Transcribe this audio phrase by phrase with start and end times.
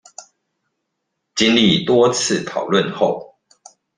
[1.35, 3.35] 經歷多次討論後